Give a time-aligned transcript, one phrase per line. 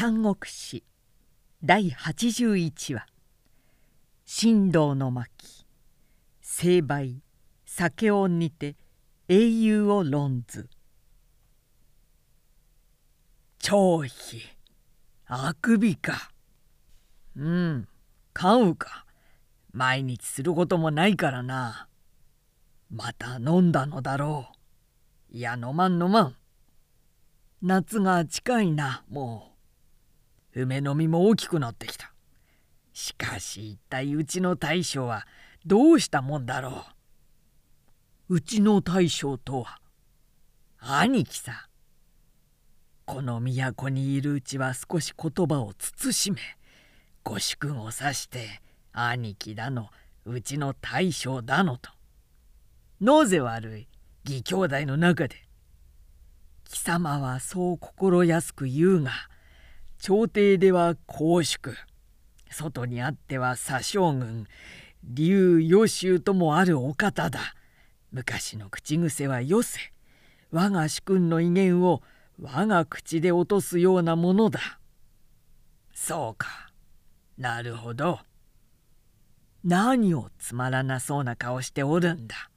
[0.00, 0.84] 三国史
[1.60, 3.04] 第81話
[4.24, 5.66] 「神道の巻。
[6.40, 7.20] 成敗。
[7.66, 8.76] 酒をにて。
[9.26, 10.70] 英雄を論ず」
[13.58, 14.40] 張飛。
[15.26, 16.30] あくびか。
[17.34, 17.88] うん。
[18.32, 19.04] 買うか。
[19.72, 21.88] 毎日することもないからな。
[22.88, 24.52] また飲んだのだろ
[25.32, 25.36] う。
[25.36, 26.36] いや飲まん飲まん。
[27.62, 29.47] 夏が近いなもう。
[30.62, 32.12] 梅の実も大きくなってきた。
[32.92, 35.26] しかし一体うちの大将は
[35.64, 36.84] どうしたもんだろ
[38.28, 38.34] う。
[38.36, 39.78] うちの大将とは
[40.80, 41.68] 兄貴さ。
[43.04, 46.40] この都にいるうちは少し言葉を慎め
[47.24, 48.60] ご主君を指して
[48.92, 49.88] 兄貴だの
[50.26, 51.90] うちの大将だのと。
[53.00, 53.88] なぜ悪い？
[54.24, 55.36] 義兄弟の中で。
[56.64, 59.12] 貴様はそう心安く言うが
[59.98, 61.76] 朝廷では公祝。
[62.50, 64.46] 外にあっては左将軍。
[65.04, 67.40] 竜与州ともあるお方だ。
[68.12, 69.78] 昔の口癖はよせ。
[70.50, 72.02] 我が主君の威厳を
[72.40, 74.78] 我が口で落とすようなものだ。
[75.92, 76.70] そうか。
[77.36, 78.20] なるほど。
[79.64, 82.50] 何をつまらなそうな顔しておるんだ。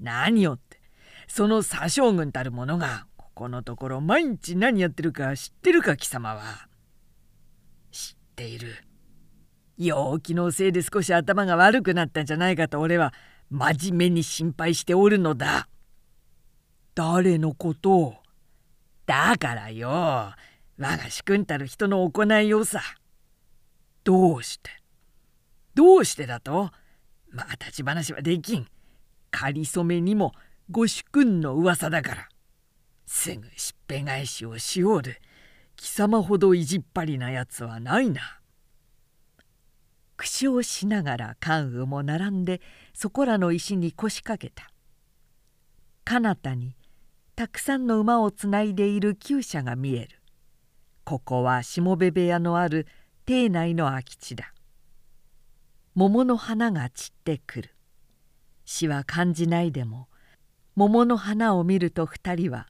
[0.00, 0.80] 何よって
[1.26, 3.06] その左将軍たる者が
[3.38, 6.66] このところ毎日何やってるか知ってるか貴様は。
[7.92, 8.74] 知っている。
[9.76, 13.14] 陽気のせいで少し頭が悪くなったんじゃないかと俺は
[13.48, 15.68] 真面目に心配しておるのだ。
[16.96, 18.14] 誰のことを。
[19.06, 19.88] だからよ。
[19.88, 20.34] 我
[20.76, 22.82] が主君たる人の行いをさ。
[24.02, 24.70] どうして。
[25.76, 26.72] どうしてだと。
[27.30, 28.66] まあ立ち話はできん。
[29.30, 30.32] かりそめにも
[30.72, 32.28] ご主君の噂だから。
[33.08, 35.16] すぐしっぺ返しをしおる。
[35.76, 38.20] 貴様ほど意地っ張りなやつはないな。
[40.18, 42.60] 苦笑しながら関羽も並んで
[42.92, 44.70] そこらの石に腰掛けた。
[46.04, 46.76] 彼方に
[47.34, 50.20] たくさんの馬をつないでいる厩舎が見える。
[51.04, 52.86] ここはしもべ部屋のある
[53.24, 54.52] 邸内の空き地だ。
[55.94, 57.74] 桃の花が散ってくる。
[58.66, 60.08] 死は感じないでも
[60.76, 62.68] 桃の花を見ると二人は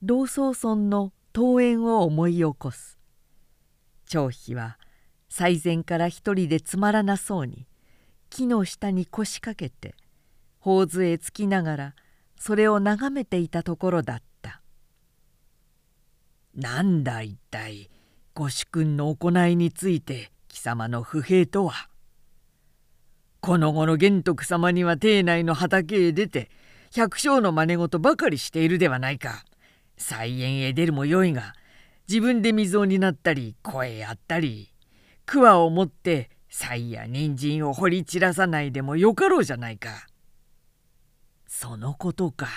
[0.00, 2.98] 同窓村の桃園を思い起こす。
[4.06, 4.78] 張飛は
[5.28, 7.66] 最前から一人でつまらなそうに
[8.30, 9.96] 木の下に腰掛けて
[10.60, 11.94] 頬杖つきながら
[12.38, 14.62] それを眺めていたところだった
[16.54, 17.90] 「なんだ一体
[18.34, 21.88] ご主君の行いについて貴様の不平とは」
[23.40, 26.50] この頃玄徳様には邸内の畑へ出て
[26.92, 29.44] 百姓の真似事ばかりしているではないか。
[29.98, 31.54] 菜園へ出るもよいが
[32.08, 34.72] 自分で水を担ったり声やったり
[35.26, 40.06] 桑を持って菜や人参を掘り散らさないでもよかろうじゃないか。
[41.46, 42.48] そのことか。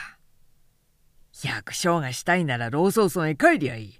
[1.33, 3.99] 百姓がしたいなら老僧村へ帰りゃいい。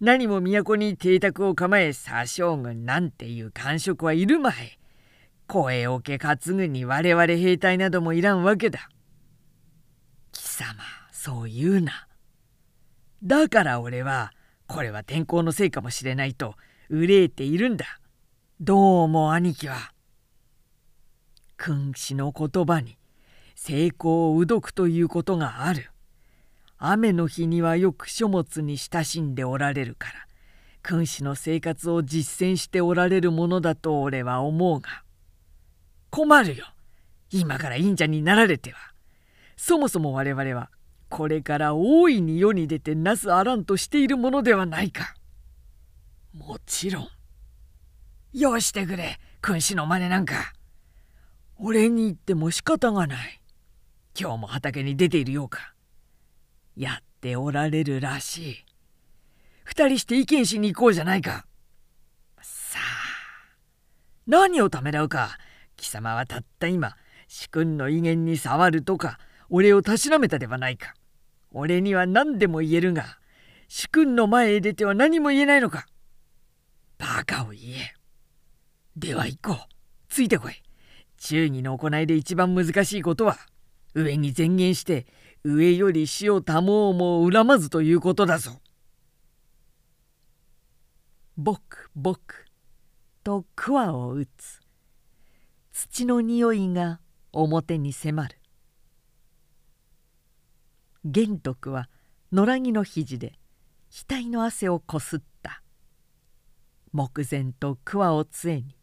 [0.00, 4.78] 何も都に邸宅を構え左将軍なんていう官職はいるまい。
[5.46, 8.88] 声をけ担ぐに我々兵隊などもいらんわけだ。
[10.32, 10.74] 貴様
[11.12, 12.06] そう言うな。
[13.22, 14.32] だから俺は
[14.66, 16.54] これは天候のせいかもしれないと
[16.88, 18.00] 憂えているんだ。
[18.60, 19.92] どうも兄貴は。
[21.58, 22.96] 君子の言葉に
[23.54, 25.90] 成功をうどくということがある。
[26.78, 30.14] 雨の日にはよく書物に親しんでおられるから
[30.82, 35.02] 君子の生活を実践しておられるものだと俺は思うが。
[36.08, 36.64] 困るよ
[37.30, 38.78] 今から忍者になられては
[39.56, 40.70] そもそも我々は
[41.10, 45.16] これから大いに世に出てなすあらんとしているものではないか。
[46.32, 47.08] もちろん。
[48.32, 50.52] よしてくれ君子の真似なんか。
[51.58, 53.40] 俺に言っても仕方がない。
[54.18, 55.74] 今日も畑に出ているようか。
[56.76, 58.64] やっておられるらしい。
[59.64, 61.44] 二人して意見しに行こうじゃないか。
[62.40, 62.82] さあ
[64.28, 65.38] 何をためらうか。
[65.76, 66.96] 貴様はたった今
[67.26, 69.18] 主君の威厳に触るとか
[69.48, 70.94] 俺をたしなめたではないか。
[71.52, 73.18] 俺には何でも言えるが
[73.68, 75.86] 主君の前へ出ては何も言えないのか。
[76.98, 77.94] バカを言え。
[78.96, 79.56] では行こう。
[80.08, 80.54] ついてこい。
[81.18, 83.36] 忠義の行いで一番難しいことは
[83.94, 85.06] 上に前言して
[85.44, 88.60] 上より死を保おうも恨まずということだぞ。
[91.36, 92.46] ぼくぼく
[93.22, 94.60] と桑を打つ。
[95.72, 97.00] 土の匂いが
[97.32, 98.39] 表に迫る。
[101.04, 101.88] 玄徳は
[102.30, 103.38] 野良着の肘で
[103.90, 105.62] 額の汗をこすった。
[106.92, 108.76] 目前と桑を杖に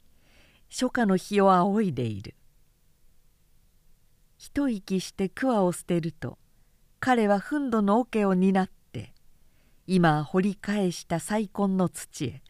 [0.70, 2.36] 初夏の日を仰いでいる。
[4.38, 6.38] 一息して桑を捨てると
[7.00, 9.14] 彼は憤怒の桶を担って
[9.86, 12.42] 今掘り返した再婚の土へ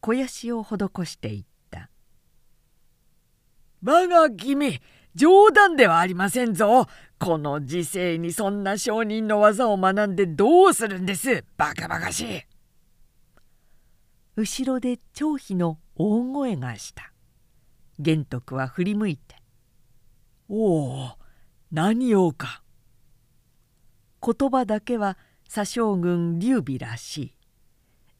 [0.00, 1.90] 肥やしを施していった
[3.82, 4.80] 「我が君
[5.16, 6.86] 冗談ではありませんぞ。
[7.18, 11.44] この時世にそんな商人の技を学んでどうするんです？
[11.56, 12.42] バカバカしい」
[14.36, 17.12] 後ろで張飛の大声がした。
[17.98, 19.36] 玄徳は振り向いて
[20.48, 21.18] 「おお
[21.72, 22.62] 何をか」
[24.22, 25.16] 言葉だけは
[25.48, 27.36] 左将軍劉備らしい。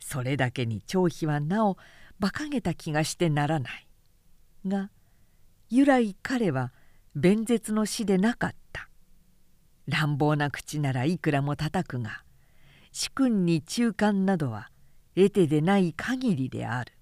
[0.00, 1.76] それだけに張飛はなお
[2.18, 3.86] 馬鹿げた気がしてならない。
[4.66, 4.90] が
[5.68, 6.72] 由来彼は
[7.18, 8.90] 弁舌の死でなかった。
[9.86, 12.22] 乱暴な口ならいくらも叩くが
[12.92, 14.68] 主君に中間などは
[15.14, 16.92] 得てでない限りである。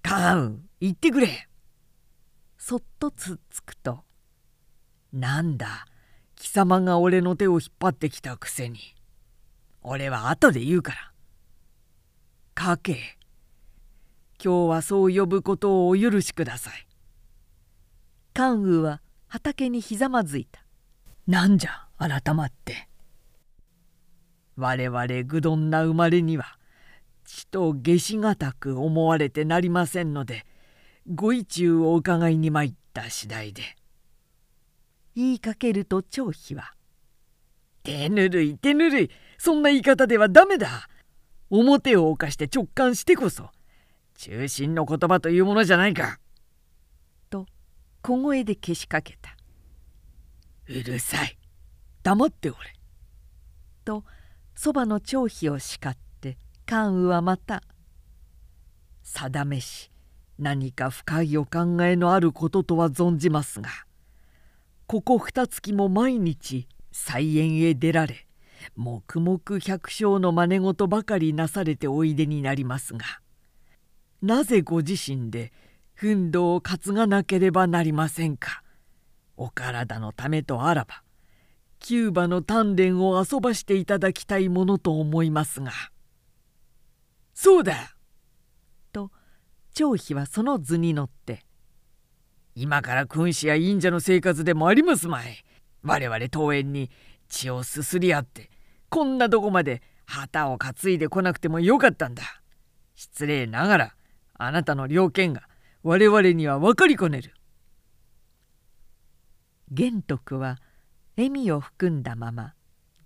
[0.00, 1.48] カーン言ってくれ。
[2.56, 4.04] そっとつっつくと
[5.12, 5.86] 「なんだ
[6.36, 8.94] 貴様が俺の手を引っ張ってきたくせに。
[9.82, 11.12] 俺は後で言うから。
[12.54, 13.18] かけ
[14.40, 16.84] 今日はそう呼ぶことをお許しください」
[18.38, 20.64] 関羽は畑にひざまずいた
[21.26, 22.88] 「なんじゃ改まって」
[24.54, 26.56] 我々愚鈍な生まれには
[27.24, 30.46] ちと下しがたく思われてなりませんので
[31.12, 33.76] ご意中を伺いに参った次第で。
[35.16, 36.74] 言いかけると張飛は
[37.82, 39.10] 「手ぬるい手ぬるい。
[39.36, 40.88] そんな言い方ではダメだ。
[41.50, 43.50] 表を犯して直感してこそ
[44.14, 46.27] 中心の言葉というものじゃないか」と
[48.08, 49.36] 小声でけしかけた
[50.66, 51.36] 「うるさい。
[52.02, 52.58] 黙っておれ」
[53.84, 54.02] と
[54.54, 57.62] そばの張飛を叱って関羽はまた
[59.04, 59.90] 「定めし
[60.38, 63.68] 何か深いお考えのあることとは存じますが
[64.86, 68.26] ここ二月も毎日菜園へ出られ
[68.74, 73.20] 黙々百姓の真似事ばかりなされておいでになりますが
[74.22, 75.52] なぜご自身で
[76.00, 78.62] 奮闘を担がなければなりませんか
[79.36, 81.02] お体のためとあらば
[81.80, 85.72] キューバの鍛錬を遊ばしていただきたいものと思いますが。
[87.34, 87.96] そうだ!」
[88.92, 89.10] と
[89.74, 91.44] 張飛はその図に乗って
[92.54, 95.44] 「今から君子や忍者の生活でもありますまい
[95.82, 96.92] 我々桃園に
[97.28, 98.50] 血をすすり合って
[98.88, 102.22] こんなとこまで旗を担いでこなくてもよかったんだ
[102.94, 103.94] 失礼ながら
[104.34, 105.48] あなたの了見が
[105.88, 107.32] 我々には分かりこねる」
[109.72, 110.58] 玄徳は
[111.16, 112.54] 笑みを含んだまま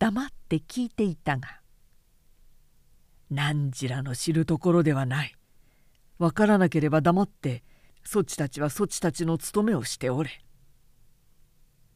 [0.00, 1.60] 黙って聞いていたが
[3.30, 5.36] 何時らの知るところではない。
[6.18, 7.62] わからなければ黙って
[8.02, 10.44] そちたちはそちたちの務めをしておれ。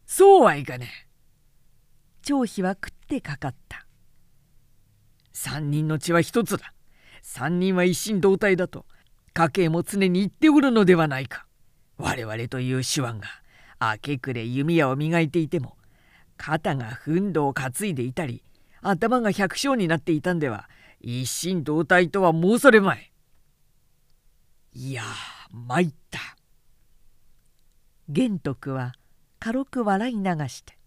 [0.06, 1.08] そうはいかねえ。
[2.22, 3.88] 張飛は食ってかかった。
[5.32, 6.72] 三人の血は一つだ。
[7.22, 8.86] 三人は一心同体だと
[9.36, 11.44] 家計も常に言っておるのではないか。
[11.98, 13.20] 我々という手腕が
[13.78, 15.76] 明け暮れ弓矢を磨いていても
[16.38, 18.42] 肩が憤怒を担いでいたり
[18.80, 23.12] 頭が百姓になっていたんでは一心同体とは申されまい。
[24.72, 25.02] いや
[25.50, 26.18] 参った。
[28.08, 28.94] 玄徳は
[29.38, 30.78] 軽く笑い流して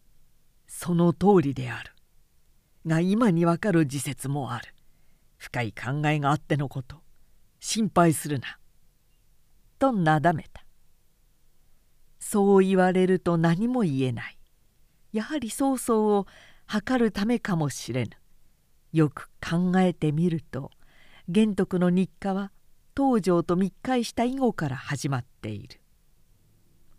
[0.68, 1.92] 「その通りである」
[2.86, 4.74] が今にわかる自説もある
[5.38, 7.05] 深い考えがあってのこと
[7.68, 8.60] 心配するな。
[9.80, 10.64] となだめた。
[12.20, 14.38] そう言われると何も言えない。
[15.12, 16.28] やはり曹操を
[16.68, 18.10] 図るためかもしれぬ。
[18.92, 20.70] よく考えてみると
[21.28, 22.52] 玄徳の日課は
[22.96, 25.80] 東條と密会した以後から始まっている。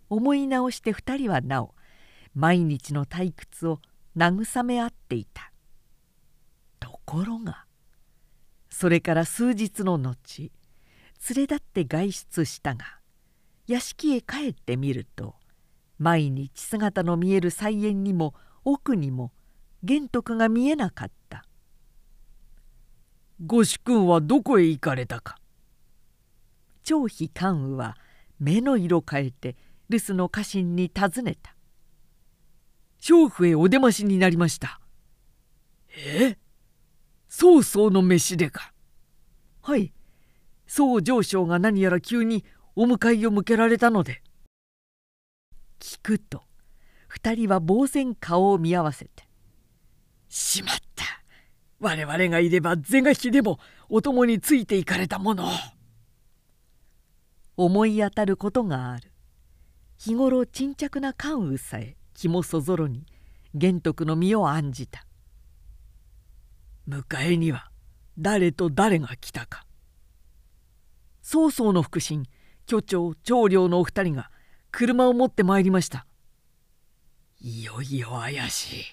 [0.09, 1.75] 思い直して2人はなお
[2.36, 3.79] 毎日の退屈を
[4.17, 5.53] 慰め合っていた。
[6.81, 7.63] ところが
[8.69, 10.51] それから数日の後
[11.29, 13.00] 連れ立って外出したが
[13.67, 15.36] 屋敷へ帰ってみると
[15.97, 18.33] 毎日姿の見える菜園にも
[18.63, 19.31] 奥にも
[19.83, 21.43] 玄徳が見えなかった
[23.45, 25.38] ご主君はどこへ行かれたか？
[26.83, 27.97] 張飛関羽は
[28.39, 29.55] 目の色変えて
[29.89, 31.55] 留守の家臣に尋ねた
[33.00, 34.79] 「娼婦へお出ましになりました」
[35.97, 36.38] え？
[37.27, 38.74] 曹操の飯でか
[39.62, 39.93] はい。
[40.67, 42.45] 宋上将が何やら急に
[42.75, 44.21] お迎えを向けられたので。
[45.79, 46.43] 聞くと
[47.07, 49.27] 二人は呆然顔を見合わせて
[50.27, 51.05] 「しまった。
[51.79, 55.47] 我々がいれば是が非でもお供についていかれたもの
[57.55, 59.12] 思い当たることがある。
[60.00, 63.05] 日頃沈着な関羽さえ気もそぞろに
[63.53, 65.05] 玄徳の身を案じた。
[66.89, 67.69] 迎えには
[68.17, 69.66] 誰と誰が来たか。
[71.29, 72.24] 曹操の腹心
[72.65, 74.31] 巨長長領のお二人が
[74.72, 76.07] 車を持ってまいりました。
[77.41, 78.84] いよいよ怪しい。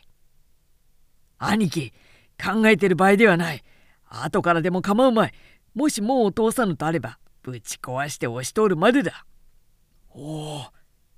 [1.38, 1.93] 兄貴
[2.37, 3.62] 考えてる場合ではない。
[4.09, 5.33] 後からでも構うまい。
[5.76, 9.25] もしもう通さぬとあればぶち壊して押し通るまでだ。
[10.11, 10.64] おお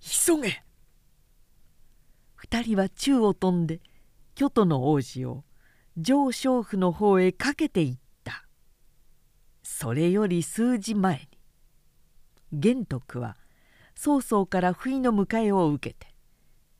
[0.02, 0.62] 急げ。
[2.35, 3.80] 二人は宙を飛んで
[4.35, 5.44] 京都の王子を
[5.96, 8.05] 上将府の方へかけていった。
[9.68, 11.28] それより数時前
[12.52, 13.37] に玄徳は
[13.96, 16.14] 曹操から不意の迎えを受けて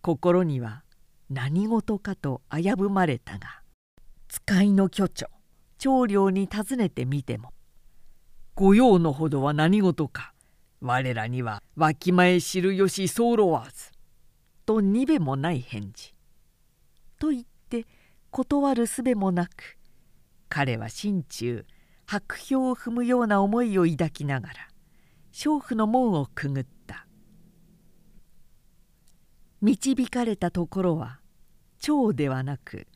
[0.03, 0.85] 心には
[1.29, 3.61] 何事かと危ぶまれたが
[4.29, 5.27] 使いの巨長
[5.79, 7.53] 長領に尋ねてみても
[8.55, 10.33] 「御用のほどは何事か
[10.81, 13.91] 我らにはわきまえ知るよし候わず」
[14.65, 16.15] とにべもない返事。
[17.19, 17.85] と言って
[18.31, 19.77] 断るすべもなく
[20.49, 21.67] 彼は心中
[22.07, 24.55] 白氷を踏むような思いを抱きながら
[25.33, 27.07] 娼婦の門をくぐった。
[29.61, 31.21] 導かれたところは
[31.79, 32.87] 蝶ではなく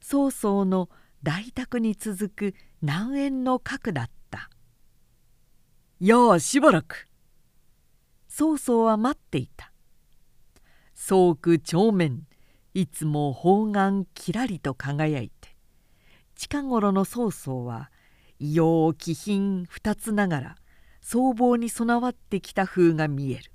[0.00, 0.90] 曹操の
[1.22, 4.50] 大宅に続く南園の角だった
[6.00, 7.08] 「やあしばらく」
[8.28, 9.72] 曹操は待っていた。
[10.94, 12.26] 宗区正面
[12.74, 15.56] いつも方眼きらりと輝いて
[16.34, 17.90] 近頃の曹操は
[18.38, 20.56] 異様気品二つながら
[21.00, 23.50] 僧帽に備わってきた風が見える。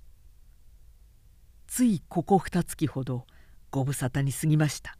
[1.68, 3.26] ついここ二月ほど
[3.72, 4.98] ご無沙汰に過ぎました。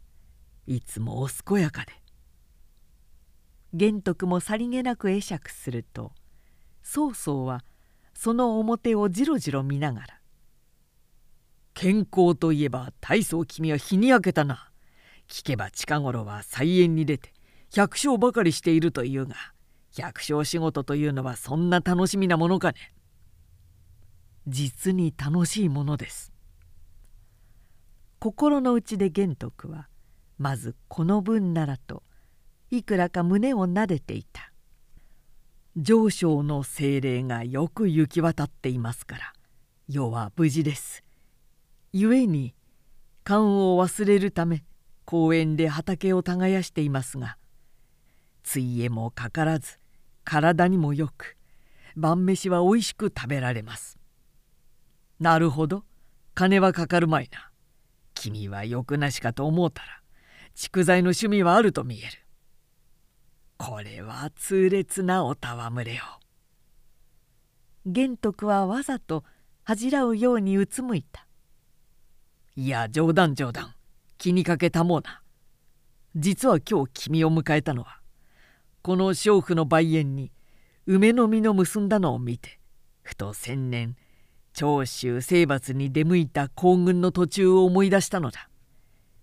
[0.66, 1.92] いつもお健やかで。
[3.72, 6.12] 玄徳もさりげなく会釈すると
[6.82, 7.64] 曹操は
[8.14, 10.20] その表をじろじろ見ながら
[11.74, 14.70] 「健康といえば大層君は日に焼けたな。
[15.26, 17.32] 聞けば近頃は菜園に出て
[17.74, 19.53] 百姓ばかりしているというが
[19.96, 22.92] 百姓仕事というのはそんな楽しみなものかね」
[24.46, 26.32] 実に楽しいものです。
[28.18, 29.88] 心の内で玄徳は
[30.38, 32.02] まずこの分ならと
[32.70, 34.52] いくらか胸をなでていた。
[35.76, 39.32] 上昇の精霊がよく行き渡っていますから
[39.88, 41.02] 世は無事です。
[41.92, 42.54] 故に
[43.24, 44.64] 勘を忘れるため
[45.04, 47.38] 公園で畑を耕していますが
[48.42, 49.78] ついえもかからず
[50.24, 51.36] 体にもよく
[51.96, 53.98] 晩飯はおいしく食べられます。
[55.20, 55.84] なるほど。
[56.34, 57.50] 金はかかるまいな。
[58.14, 60.00] 君はよくなしかと思うたら
[60.56, 62.08] 蓄財の趣味はあると見える。
[63.56, 66.02] これは痛烈なお戯れよ。
[67.86, 69.24] 玄徳はわざと
[69.62, 71.26] 恥じらうようにうつむいた。
[72.56, 73.74] いや冗談冗談。
[74.16, 75.22] 気にかけたもうな。
[76.16, 78.00] 実は今日君を迎えたのは
[78.84, 80.30] この娼婦の梅園に
[80.84, 82.60] 梅の実の結んだのを見て
[83.00, 83.96] ふと千年
[84.52, 88.50] 長州征伐に出向いた行軍の途中を思い出したのだ。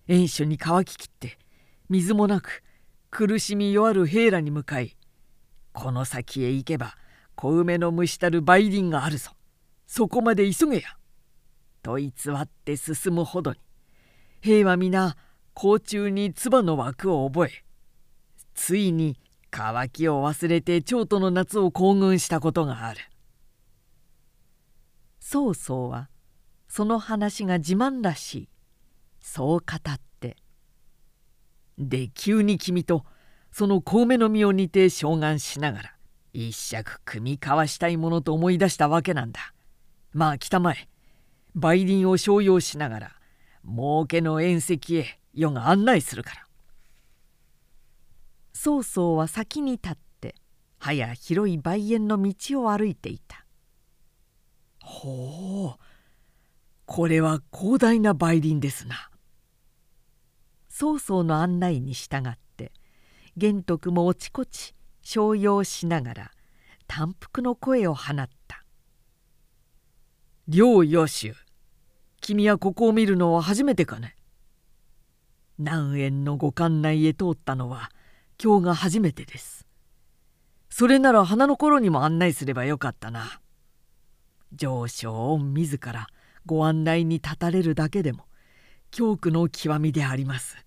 [0.07, 1.37] 遠所に乾ききって
[1.89, 2.63] 水もなく
[3.11, 4.97] 苦しみ弱る兵らに向かい
[5.73, 6.97] この先へ行けば
[7.35, 9.29] 小梅の蒸したる梅林があるぞ。
[9.85, 10.97] そこまで急げや」
[11.83, 13.59] と偽って進むほどに
[14.41, 15.15] 兵は皆
[15.53, 17.63] 甲虫に唾の枠を覚え
[18.55, 19.17] ついに
[19.51, 23.01] 乾きを忘れて長途の夏を行軍したことがある。
[25.19, 26.09] 曹操は
[26.67, 28.49] その話が自慢らしい。
[29.19, 30.37] そう語って。
[31.77, 33.05] で急に君と
[33.51, 35.95] その小梅の実を似て召喚しながら
[36.33, 39.53] 一尺組み交わしたいものと思い出したわけなんだ。
[40.13, 40.87] まあ来たまえ
[41.55, 43.11] 梅林を商用しながら
[43.65, 46.50] 儲けの宴席へ世が案内するから。
[48.53, 50.35] 曹操は先に立って
[50.79, 53.45] はや広い梅園の道を歩いていた。
[54.81, 55.79] ほう
[56.85, 59.09] これは広大な梅林ですな。
[60.69, 62.73] 曹操の案内に従って
[63.37, 66.31] 玄徳もおちこち商用しながら
[66.87, 68.65] 淡幅の声を放った
[70.47, 71.35] 「両与州
[72.19, 74.15] 君はここを見るのは初めてかね?」
[75.57, 77.91] 南園のご館内へ通ったのは
[78.43, 79.67] 今日が初めてです。
[80.71, 83.39] それなら花の頃にも案内すればよかったな。
[84.51, 86.07] 上昇御自ら
[86.47, 88.25] ご案内に立たれるだけでも
[88.89, 90.57] 恐怖の極みであります。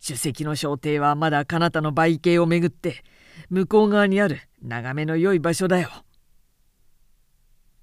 [0.00, 3.04] 主席の小艇はまだ彼方の売景をめぐって
[3.48, 5.90] 向こう側にある眺めの良い場所だよ。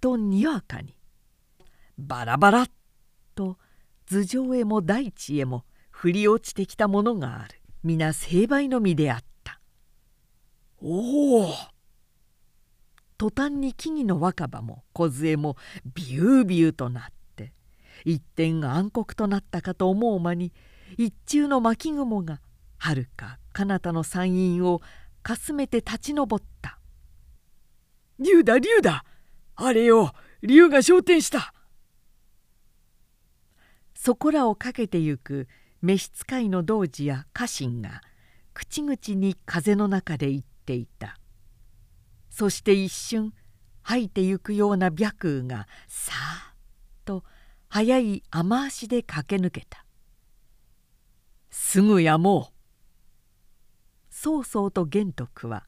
[0.01, 0.97] とにわかに
[1.97, 2.67] バラバラ
[3.35, 3.57] と
[4.05, 9.60] 頭上へも大地へも降り落ちてきたものがある皆成敗の実であった。
[10.82, 11.54] おお。
[13.18, 15.56] 途端に木々の若葉も梢も
[15.94, 17.04] ビュービューとなっ
[17.36, 17.54] て
[18.06, 20.52] 一点暗黒となったかと思う間に
[20.98, 22.42] 一中の巻雲が
[22.78, 24.82] はるか彼方の山陰を
[25.22, 26.28] かすめて立ち上っ
[26.62, 26.80] た
[28.20, 29.06] 「竜だ竜だ
[29.56, 30.12] あれよ
[30.42, 31.54] 竜が昇天した!」
[33.96, 35.48] そこらをかけてゆく
[35.84, 38.02] 召使いの童子や家臣が
[38.54, 41.20] 口々に風の中で言っていた。
[42.30, 43.34] そして一瞬
[43.82, 46.54] 吐いてゆくような白雨がさーっ
[47.04, 47.25] と
[47.68, 49.86] 速い雨足で駆け抜けた。
[51.50, 52.54] すぐやもう。
[54.10, 55.66] 曹操と玄徳は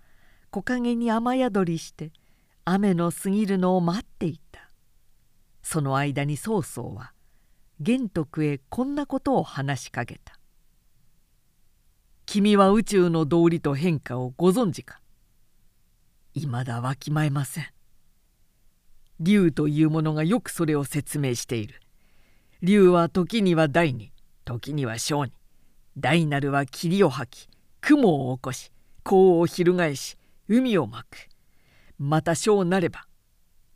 [0.50, 2.14] 木陰に雨宿りして
[2.64, 4.72] 雨の過ぎるのを待っていた。
[5.62, 7.12] その間に曹操は
[7.82, 10.40] 玄徳へこんなことを話しかけた
[12.26, 15.02] 「君は宇宙の道理と変化をご存知か?」
[16.34, 17.68] いまだわきまえません。
[19.20, 21.82] 竜というものがよくそれを説明している。
[22.62, 24.12] 竜は時には大に
[24.44, 25.32] 時には小に
[25.98, 27.50] 大なるは霧を吐き
[27.82, 28.72] 雲を起こし
[29.04, 30.18] 甲を翻し
[30.48, 31.30] 海をまく
[31.98, 33.08] また小なれば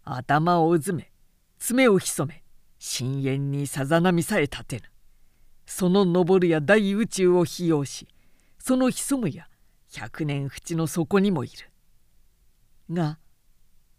[0.04, 1.12] 頭をうずめ
[1.60, 2.44] 爪を潜め
[2.80, 4.84] 深淵にさざ波さえ立てぬ。
[5.66, 8.08] その昇るや大宇宙を費用し
[8.58, 9.48] その潜むや
[9.92, 11.54] 百年淵の底にもいる。
[12.92, 13.20] が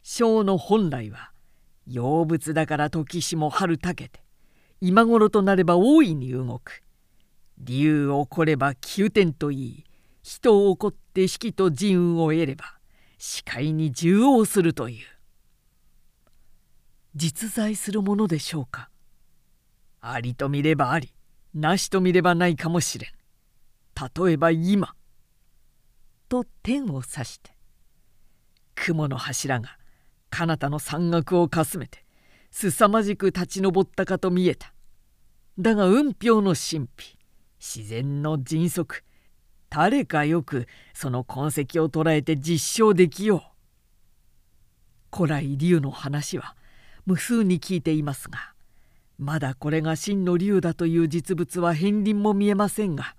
[0.02, 1.30] 小の本来は
[1.86, 4.22] 妖物だから時しも春たけて
[4.80, 6.82] 今頃となれば大いに動く。
[7.58, 9.84] 竜を来れば急天といい
[10.22, 12.78] 人を怒って式と人運を得れば
[13.18, 15.19] 視界に縦横するという。
[17.16, 18.88] 実在するものでしょうか？
[20.00, 21.12] ありと見ればあり
[21.54, 23.10] なしと見ればないかもしれん。
[24.24, 24.94] 例えば今。
[26.28, 27.50] と天を指して。
[28.76, 29.76] 雲の柱が
[30.30, 32.04] 彼方の山岳をかすめて
[32.52, 34.72] 凄まじく立ち上ったかと見えた。
[35.58, 37.18] だが運氷の神秘
[37.58, 39.02] 自然の迅速
[39.68, 43.42] 誰かよくその痕跡を捉えて実証できよ
[45.12, 45.16] う。
[45.16, 46.54] 古来竜の話は
[47.06, 48.54] 無数に聞いていますが
[49.18, 53.14] まだこれが真の竜だという実物は片鱗も見えませんが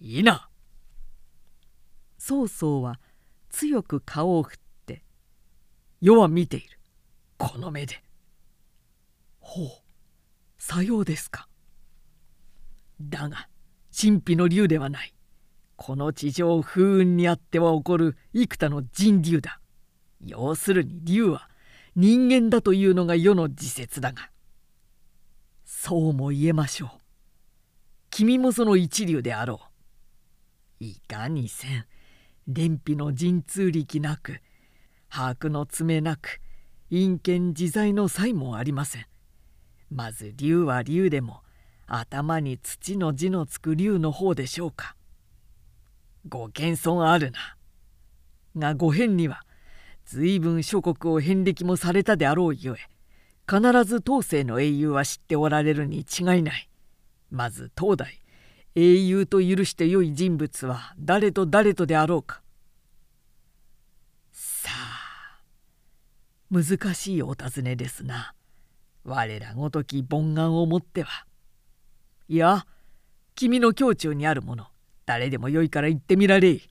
[0.00, 0.48] いいな。
[2.18, 2.98] 曹操は
[3.50, 5.04] 強く顔を振って
[6.00, 6.80] 「世は見ている。
[7.36, 8.02] この目で」
[9.38, 9.68] ほう
[10.56, 11.48] さようですか。
[13.00, 13.48] だが
[13.94, 15.14] 神秘の竜ではない。
[15.76, 19.60] この地上風雲にあっては起こる幾多の人竜だ。
[20.20, 21.50] 要するに竜は
[21.94, 24.30] 人間だというのが世の自説だが
[25.64, 26.90] そうも言えましょう。
[28.08, 29.60] 君もその一流であろ
[30.80, 30.84] う。
[30.84, 31.86] いかにせん
[32.46, 34.40] 連否の神通力なく
[35.08, 36.40] 把握の爪なく
[36.90, 39.06] 陰険自在の才もありません。
[39.90, 41.42] まず竜は竜でも
[41.86, 44.96] 頭に土の字のつく竜の方でしょうか。
[46.28, 47.56] ご謙遜あるな。
[48.56, 49.44] がご変には
[50.12, 52.76] 随分諸国を遍歴もされたであろうゆえ
[53.50, 56.68] 必ず当世の英雄は知っておられるに違いない。
[57.30, 58.20] まず当代
[58.74, 62.42] 英雄と許してよい人物は誰と誰とであろうか。
[64.32, 65.40] さあ
[66.50, 68.34] 難しいお尋ねですな。
[69.04, 71.24] 我らごとき凡願をもっては。
[72.28, 72.66] いや
[73.34, 74.66] 君の胸中にあるもの
[75.06, 76.62] 誰でもよいから言ってみられい。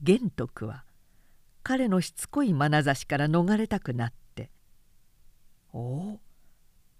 [0.00, 0.84] 玄徳は
[1.64, 4.50] 彼のしつこい眼差しから逃れたくなって
[5.72, 6.20] 「おお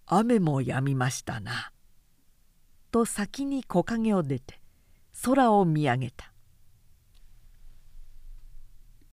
[0.07, 1.71] 雨もやみましたな」
[2.91, 4.61] と先に木陰を出て
[5.23, 6.34] 空を見上げた。